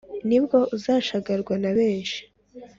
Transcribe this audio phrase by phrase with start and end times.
[0.27, 2.19] nibwo uzashagarwa na benshi